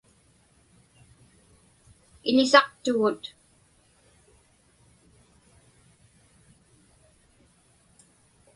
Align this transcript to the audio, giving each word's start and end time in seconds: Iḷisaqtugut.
Iḷisaqtugut. 2.29 3.23